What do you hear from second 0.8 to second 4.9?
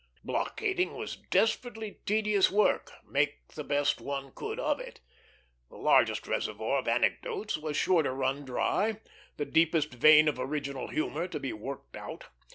was desperately tedious work, make the best one could of